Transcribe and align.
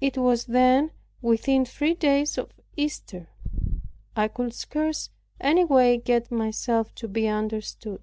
It 0.00 0.16
was 0.16 0.46
then 0.46 0.90
within 1.20 1.66
three 1.66 1.92
days 1.92 2.38
of 2.38 2.50
Easter. 2.78 3.28
I 4.16 4.26
could 4.28 4.54
scarce 4.54 5.10
any 5.38 5.66
way 5.66 5.98
get 5.98 6.30
myself 6.30 6.94
to 6.94 7.06
be 7.06 7.28
understood. 7.28 8.02